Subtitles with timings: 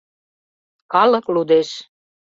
[0.91, 1.69] Калык лудеш.